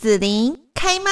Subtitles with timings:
[0.00, 1.10] 紫琳开麦。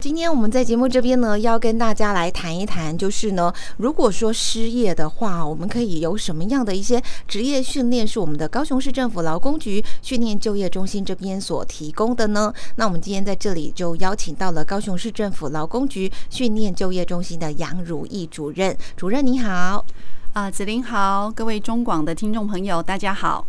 [0.00, 12.50] 今天我们在节目这边呢，要跟大家来谈一谈，就是呢，如果说失业的话，我们可以有什么样的一些职业训练是我们的高雄市政府劳工局训练就业中心这边所提供的呢？
[12.76, 19.84] 那我们今天在这里就邀请到了高雄市政府劳工局训练就业中心的杨如意主任，主任你好。
[20.32, 23.46] 啊，子琳好，各位中广的听众朋友，大家好。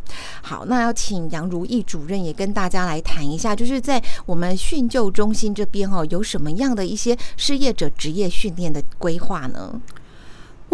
[0.47, 9.81] 好，那要请杨如意主任也跟大家来谈一下，就是在我们训旧中心这边哦，有什么样的一些失业者职业训练的规划呢？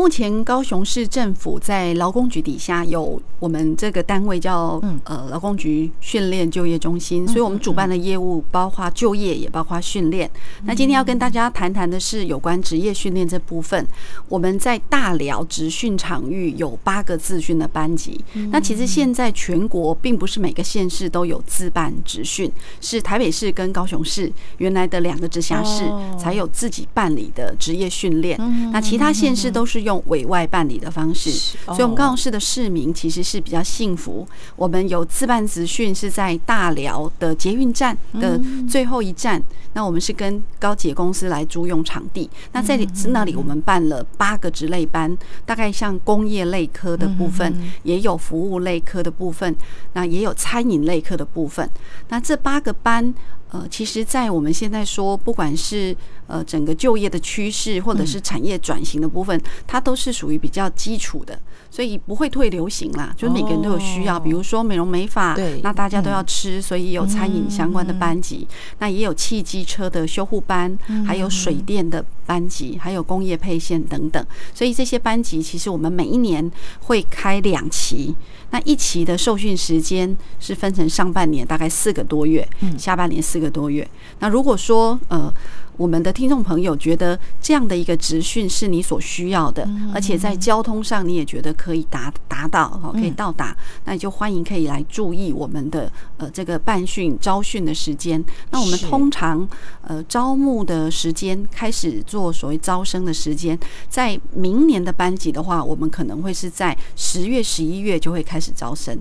[0.01, 10.27] 目前高雄市政府在劳工局底下有我们这个单位叫呃劳工局训练就业中心，所以我们主办的业务包括就业也包括训练。
[10.63, 13.87] 那今天要跟大家谈谈的是有关职业训练这部分。
[14.27, 18.19] 我们在大寮职训场域有八个自训的班级。
[18.49, 25.83] 那其实现在全国并不是每个县市都有自办职训，是台北市跟高雄市原来的两个直辖市
[26.17, 28.39] 才有自己办理的职业训练。
[28.71, 29.81] 那其他县市都是。
[29.81, 31.29] 用委外办理的方式，
[31.65, 34.27] 所以我们高雄市的市民其实是比较幸福。
[34.55, 38.39] 我们有自办资训是在大寮的捷运站的
[38.69, 39.41] 最后一站，
[39.73, 42.29] 那我们是跟高捷公司来租用场地。
[42.51, 49.55] 那在那里，我们办了八个职类班，大概像工业类科的部分，也有服务类科的部分，
[49.93, 51.69] 那也有餐饮类科的部分。
[52.09, 53.13] 那这八个班。
[53.51, 55.93] 呃，其实，在我们现在说，不管是
[56.25, 61.37] 呃整个就业的趋势，或者是产业转型的部分，它都是属于比较基础的，
[61.71, 63.11] 所以不会退流行啦。
[63.17, 68.45] 就是每个人都有需要，比如说美容美发，那大家都要吃，所以有餐饮相关的班级，
[68.79, 70.77] 那也有汽机车的修护班，
[71.07, 74.23] 还有水电的班级，还有工业配线等等。
[74.53, 78.13] 所以这些班级，其实我们每一年会开两期。
[78.49, 82.45] 那一期的受训时间是分成上半年大概四个多月，
[82.77, 83.89] 下半年四个多月。
[84.19, 85.33] 那如果说呃。
[85.77, 93.55] 我们的听众朋友觉得这样的一个职训是你所需要的，而且在交通上你也觉得可以达达到哈，可以到达，
[93.85, 98.23] 那你就欢迎可以来注意我们的呃这个办训招训的时间。
[98.51, 99.47] 那我们通常
[99.81, 103.57] 呃招募的时间开始做所谓招生的时间，
[103.89, 108.95] 在明年的班级的话，我们可能会是在十月、十一月就会开始招生。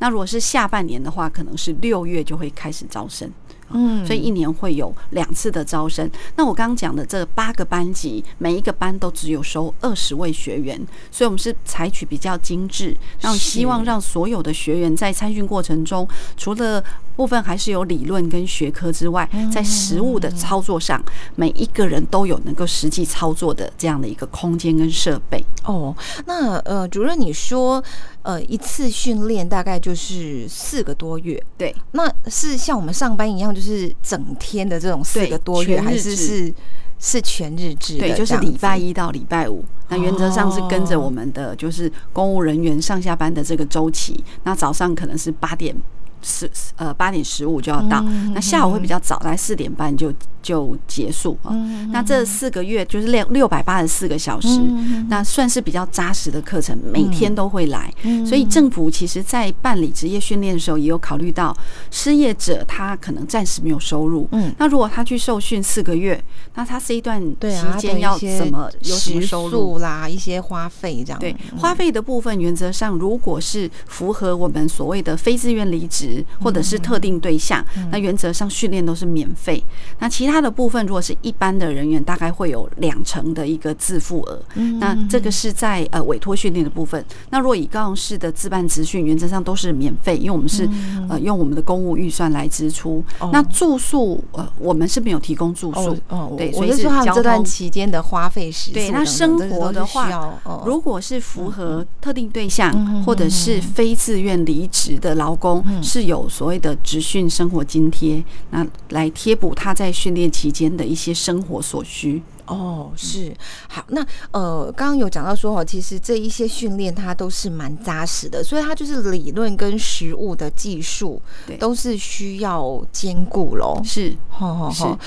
[0.00, 3.30] 那如果是下半年的话，可能是六月就会开始招生。
[3.70, 6.10] 嗯，所以一年会有两次的招生。
[6.36, 10.80] 那我刚刚讲的这八个班级，每一个班都只有收二十位学员，
[11.10, 16.82] 所以我们是采取比较精致，让希望让所有的学员在参训过程中，除了
[17.16, 21.02] 部分还是有理论跟学科之外，在实物的操作上，
[21.36, 25.44] 每一个人都有能够实际操作的这样的一个空间跟设备。
[25.64, 25.94] 哦，
[26.26, 27.82] 那呃，主任你说。
[28.24, 31.76] 呃，一次训练大概就是四个多月，对。
[31.92, 36.52] 那是像我们上班一样，就是整天的这种四个多月，还是是
[36.98, 37.98] 是全日制？
[37.98, 39.64] 对，就是礼拜一到礼拜五。
[39.88, 44.22] 那原则上是跟着我们的就是公务人员上下班的这个周期。
[44.42, 45.74] 那早上可能是八点。
[46.24, 48.00] 十呃八点十五就要到，
[48.34, 50.12] 那下午会比较早，来四点半就
[50.42, 51.52] 就结束啊。
[51.92, 54.60] 那这四个月就是六六百八十四个小时，
[55.08, 57.92] 那算是比较扎实的课程，每天都会来。
[58.26, 61.56] 所以政府其实在办理职业训练的时候，也有考虑到
[61.90, 64.28] 失业者他可能暂时没有收入。
[64.32, 66.22] 嗯，那如果他去受训四个月，
[66.54, 70.08] 那他这一段期间要怎么有什么收入啦？
[70.08, 71.18] 一些花费这样。
[71.18, 76.13] 对，花费的部分原则上，如果是符合我们所谓的非自愿离职。
[76.42, 79.62] 或者是特定对象，那原则上训练都是免费。
[79.98, 84.40] 那其他的部分，如果是一般的人员，大概会有两成的一个自付额。
[84.78, 87.04] 那这个是在呃委托训练的部分。
[87.30, 90.68] 那如果以高雄市的自办资训，原则上都是免费，因为我们是
[91.08, 93.04] 呃用我们的公务预算来支出。
[93.32, 95.96] 那住宿呃我们是没有提供住宿。
[96.08, 98.70] 哦，对，所以是说他们这段期间的花费是。
[98.70, 106.03] 对，那生活的话，如果是符合特定对象或者是非自愿离职的劳工是。
[106.04, 112.22] 有所谓的职训生活津贴，那来贴补他在训练期间的一些生活所需。
[112.46, 113.34] 哦，是
[113.68, 113.82] 好。
[113.88, 121.20] 那呃，刚刚有讲到说哦，其实这一些训练它都是蛮扎实的，所以它就是理论跟实物的技术
[121.58, 123.80] 都是需要兼顾喽。
[123.82, 124.98] 是，好好好。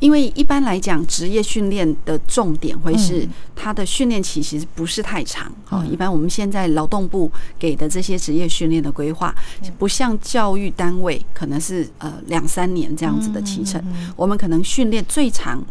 [0.00, 5.84] 因为一般来讲，职业训练的重点会是它的训练期其实不是太长啊。
[5.84, 9.34] 一般我们现在劳动部给的这些职业训练的规划，
[9.78, 13.82] 不像教育单位可能是呃两三年这样子的期程，
[14.16, 15.64] 我们可能训练最长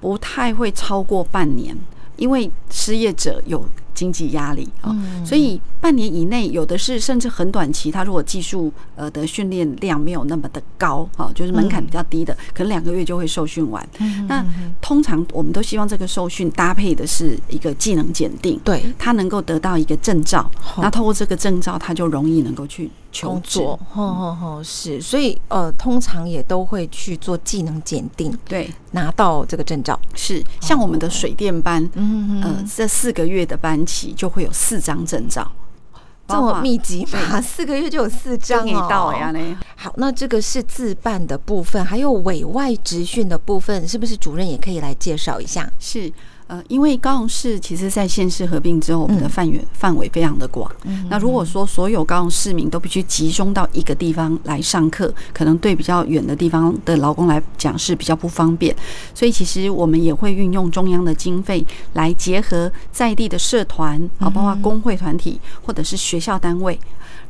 [0.00, 1.76] 不太会超过半年。
[2.16, 13.86] 因为失业者有经济压力啊，所以半年以内有的是甚至很短期，他如果技术呃的训练量没有那么的高啊，就是门槛比较低的，可能两个月就会受训完。
[14.28, 14.44] 那
[14.80, 18.82] 通常我们都希望这个受训搭配的是一个技能检定，对。
[18.98, 23.78] 他能够得到一个证照，那透过这个证照，他就容易能够去求作。
[23.92, 29.98] 吼吼吼，是，所以呃，通常也都会去做技能检定，对，拿到这个证照。
[30.14, 35.50] 是，像我们的水电班，嗯呃，这四个月的班期就会有四张证照，
[36.28, 37.40] 这么密集吗？
[37.40, 39.12] 四个月就有四张哦。
[39.76, 45.70] 好，那这个是自办的部分，还有委外职训的部分，是不是主任也可以来介绍一下？
[45.78, 46.12] 是。
[46.50, 50.68] 呃，因为高雄市其实，在县市合并之后，我们的范围范围非常的广。
[51.08, 58.74] 那如果说所有高雄市民都必须集中到一个地方来上课，可能对比较远的地方的劳工来讲是比较不方便。
[59.14, 66.76] 所以，其实我们也会运用中央的经费来结合在地的社团啊，包括工会团体或者是学校单位，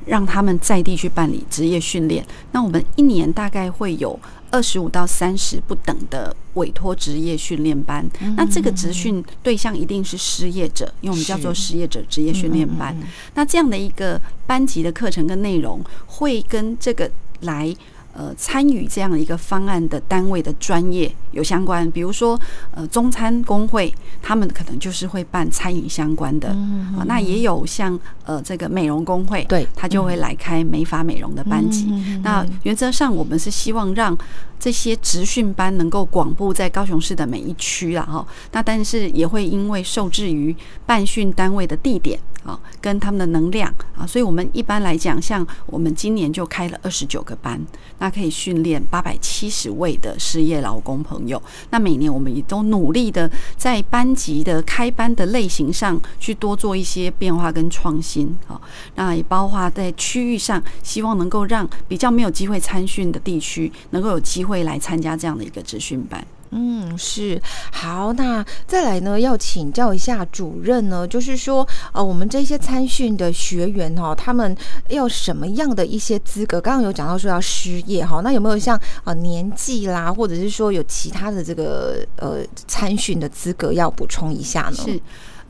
[0.07, 2.25] 让他们在地去办理职业训练。
[2.53, 4.19] 那我们一年大概会有。
[4.51, 8.05] 二十五到三十不等的委托职业训练班，
[8.37, 12.97] 那这个职训对象一定是失业者，因为我们叫做失业者职业训练班。
[13.35, 17.11] 那这样的一个班级的课程跟内容，会跟这个
[17.41, 17.75] 来。
[18.13, 22.39] 呃，参与这样一个方案的单位的专业有相关，比如说
[22.73, 31.87] 呃，中餐工会，他们可能就是会办餐饮相关的，啊，那也有像呃这个美容工会，对，他就会来开美发美容的班级。
[32.23, 34.17] 那原则上，我们是希望让
[34.59, 38.27] 这些职训班能够广布在高雄市的每一区啦，哈。
[38.53, 40.55] 那但是也会因为受制于
[40.85, 47.61] 办训单位的地点啊，跟他们的能量啊，所以我们一般来讲，像我们今年就开了二十九个班。
[47.99, 51.41] 那可以训练八百七十位的失业劳工朋友。
[51.69, 58.59] 那每年我们也都努力的在班级的开班的类型上去多做一些变化跟创新啊。
[58.95, 66.27] 那也包括在区域上，希望能够让比较没有机会参训的地区，能够有机会来参加这样的一个职训班。
[66.51, 67.41] 嗯，是
[67.73, 68.13] 好。
[68.13, 74.57] 那再来呢，要请教一下主任呢，就是说，呃，我们这些参训的学员哦，他们
[74.89, 76.61] 要什么样的一些资格？
[76.61, 84.73] 刚刚有讲到说要失业哈，那有没有像呃年纪啦，或者是说有其他的这个呃参训的资格要补充一下呢？
[84.73, 85.01] 是，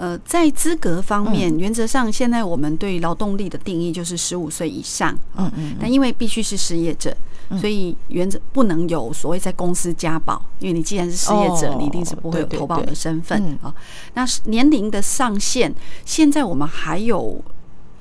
[0.00, 7.14] 呃，在资格方面，原则上现在我们对劳动力的定义就是十五岁以上，嗯嗯，但因为必须是失业者。
[7.61, 13.75] 所以原则不能有所谓在公司加保，因为你既然是失业者，你一定是不会有投保的身份啊。
[14.14, 15.75] 那年龄的上限，
[16.06, 17.43] 现在我们还有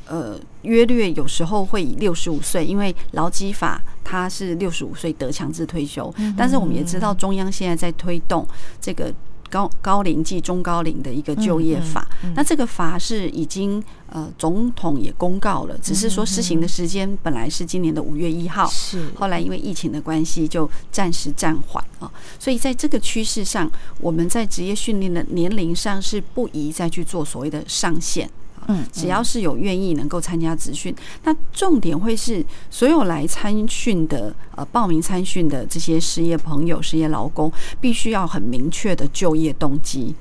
[0.08, 8.48] 呃约略有时候会以六十五岁，因为劳基法它是六十五岁得强制退休，但是我们也知道中央现在在推动
[8.80, 9.12] 这个。
[9.50, 19.10] 高高龄及中高龄的一个就业法，那这个法是已经呃总统也公告了，只是说施行的时间本来是今年的五月一号，是。
[19.16, 23.70] 后来因为疫情的关系就暂时暂缓啊，所以在这个趋势上，
[24.00, 28.30] 我们在职业训练的年龄上是不宜再去做所谓的上限。
[28.70, 37.52] 嗯，只要是有愿意能够参加职训，那重点会是所有来参训的呃报名参训的这些失业朋友、失业劳工，
[37.82, 40.14] 必须要很明确的就业动机。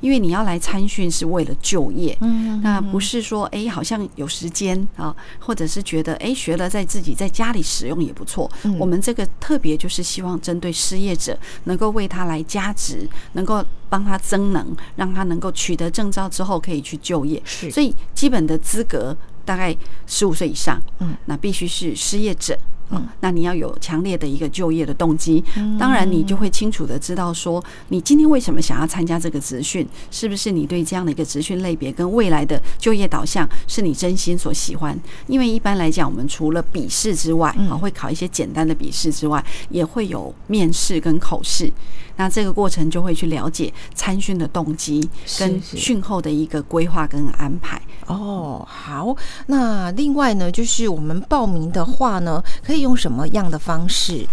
[0.00, 8.50] 因为你要来参训是为了就业，嗯，那不是说哎好像有时间啊，或者是觉得哎学了在自己在家里使用也不错。
[8.78, 17.40] 我们这个特别就是希望针对失业者，能够为他来加值，能够帮他增能，让他能够取得证照之后可以去就业。
[17.44, 19.76] 是，所以基本的资格大概
[20.06, 22.58] 十五岁以上，嗯，那必须是失业者。
[22.90, 25.42] 嗯，那你要有强烈的一个就业的动机，
[25.78, 34.98] 当然你就会清楚的知道说，你今天为什么想要参加这个职训，是不是你对这样的一个职训类别跟未来的就业导向是你真心所喜欢？
[35.26, 41.72] 因为一般来讲，我们除了笔试之外，啊，会考一些简单的笔试之外，也会有面试跟口试。
[42.16, 45.08] 那这个过程就会去了解参训的动机
[45.38, 47.80] 跟训后的一个规划跟安排。
[48.06, 49.16] 哦，好。
[49.46, 54.26] 那另外呢，就是我们报名的话呢，可以用什么样的方式？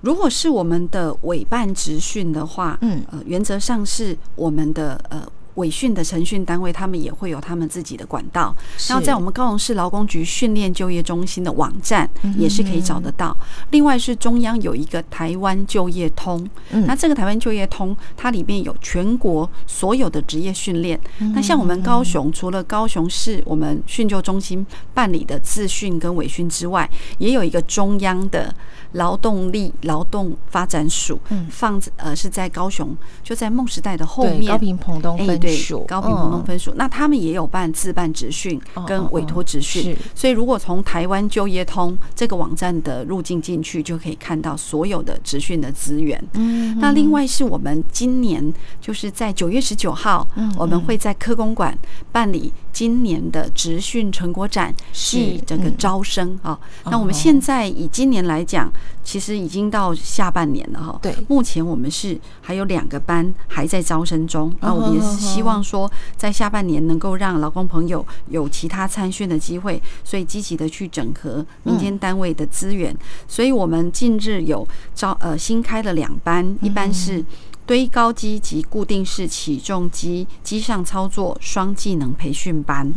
[0.00, 5.26] 如果是我们的委办职训的话，嗯，呃，原则上是我们的呃。
[5.54, 8.54] 委训的程训单位，他们也会有他们自己的管道。
[8.88, 13.36] 然后在我们高雄市劳工局训练就业中心的网站也是可以找得到。
[13.70, 16.48] 另外是中央有一个台湾就业通，
[16.86, 20.98] 那这个台湾就业通它里面有全国所有的职业训练。
[21.34, 28.54] 那像我们高雄，除了高雄市我们训就中心办理的自训跟委训之外，也有一个中央的
[28.92, 31.20] 劳动力劳动发展署，
[31.50, 46.22] 放呃是在高雄，就在梦时代的后面，高东分对署，高频活动分数，那他们也有办自办职训跟委托职训，所以如果从台湾就业通这个网站的入境进去，就可以看到所有的职训的资源。
[46.34, 51.76] 嗯，那另外是我们今年就是在九月十九号，我们会在科公馆
[52.10, 56.58] 办理今年的职训成果展，是这个招生啊。
[56.86, 58.70] 那我们现在以今年来讲，
[59.04, 60.98] 其实已经到下半年了哈。
[61.00, 72.94] 对，目前我们是还有两个班还在招生中，那我们也是希望说，在下半年能够让劳工朋友有其他参训的机会，所以积极的去整合民间单位的资源。
[73.28, 74.66] 所以我们近日有
[74.96, 77.24] 招呃新开了两班，一般是
[77.66, 82.92] 堆高机及固定式起重机机上操作双技能培训班。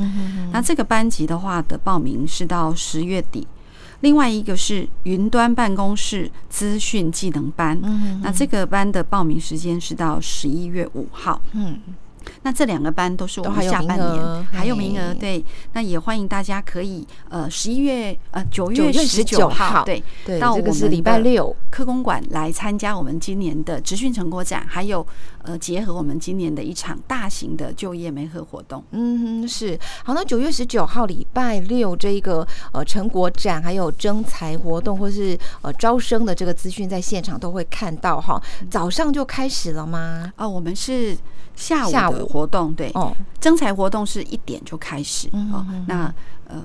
[0.52, 3.48] 那这个班级的话的报名是到十月底。
[4.02, 7.80] 另外一个是云端办公室资讯技能班，
[8.22, 11.42] 那这个班的报名时间是到十一月五号。
[11.54, 11.80] 嗯。
[12.44, 15.44] 那这两个班都是我们下半年还有名额，对，
[15.74, 20.02] 那也欢迎大家可以呃十一月呃九月十九号对，
[20.40, 25.06] 到我们礼拜六科工馆来参加我们今年的职训成果展，还有
[25.44, 28.84] 呃结合我们今年的一场大型的就业媒合活动。
[28.92, 30.14] 嗯，是好。
[30.14, 38.42] 那九月十九号礼拜六这一个呃成果展，还有征才活动或是呃招生的这个资讯，在现场都会看到哈。
[38.70, 40.32] 早上就开始了吗？
[40.36, 41.18] 啊，我们是。
[41.58, 42.92] 下午的活动对，
[43.40, 45.66] 征才活动是一点就开始哦。
[45.88, 46.14] 那
[46.48, 46.62] 呃，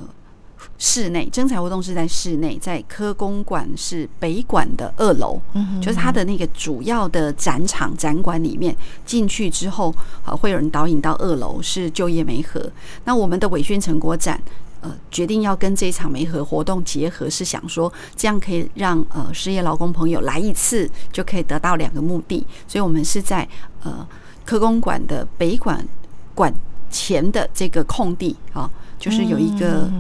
[0.79, 5.41] 室内征才活动是在室内，在科公馆是北馆的二楼，
[5.81, 8.77] 就是它的那个主要的展场展馆里面。
[9.05, 9.93] 进去之后，
[10.25, 12.71] 呃，会有人导引到二楼，是就业媒合。
[13.05, 14.41] 那我们的委训成果展，
[14.81, 23.49] 呃，决定要跟这一场媒合活动结合，是想说这样可以让呃失业劳工朋友来一次就可以得到两个目的，所以我们是在
[23.83, 24.07] 呃。
[24.45, 25.87] 科工馆的北馆
[26.35, 26.53] 馆
[26.91, 29.91] 前的这个空地啊，就是有一个。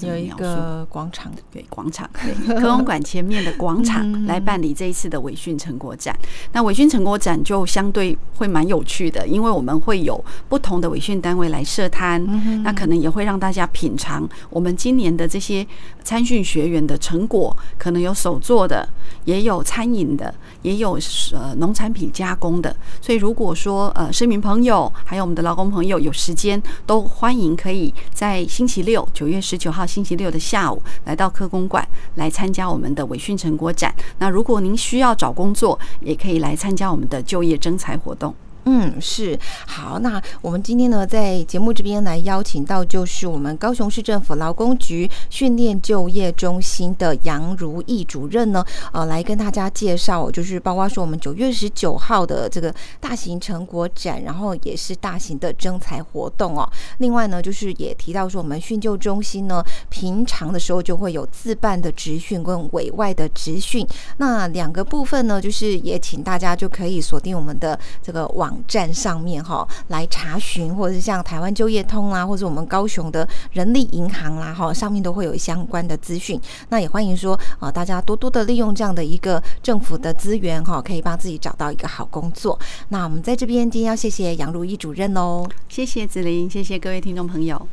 [0.00, 6.16] 有一个广场，对广场，对 科工馆前面的广场来办理这一次的委训成果展。
[6.52, 12.24] 那委训成果展就相对会蛮有趣的，因为我们会有不同的委训单位来设摊，
[12.62, 15.66] 那可能也会让大家品尝我们今年的这些
[16.02, 18.88] 参训学员的成果，可能有手做的，
[19.26, 20.98] 也有餐饮的，也有
[21.34, 22.74] 呃农产品加工的。
[23.02, 29.73] 所以如果说呃市民朋友还有我们的劳工朋友有时间，都欢迎可以在星期六九月十九。
[29.74, 33.92] 号星期六的下午来到科工馆来参加我们的委训成果展。
[34.18, 38.34] 那如果您需要找工作，也可以来参加我们的就业征才活动。
[38.66, 39.98] 嗯，是好。
[39.98, 56.66] 那我们今天呢，在节目这边来邀请到，就是我们高雄市政府劳工局训练就业中心的杨如意主任呢，呃，来跟大家介绍，就是包括说我们九月十九号的这个大型成果展，然后也是大型的征才活动哦。
[56.98, 68.53] 另外呢，就是也提到说，我们训就中心呢，平常的时候就会有自办的职训跟委外的职训，那两个部分呢，就是也请大家就可以锁定我们的这个网。
[68.54, 76.40] 网站上面哈来查询，或者是像台湾就业通啦，或者我们高雄的人力银行啦哈，上面都会有相关的资讯。
[76.68, 82.56] 那也欢迎说啊，大家多多的利用这样的一个政府的资源哈，可以帮自己找到一个好工作。
[82.90, 87.66] 那我们在这边今天要谢谢杨如意主任哦，谢谢子琳，谢谢各位听众朋友。